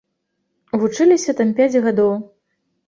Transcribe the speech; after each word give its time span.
Вучыліся 0.83 1.31
там 1.43 1.53
пяць 1.61 1.73
гадоў. 1.87 2.13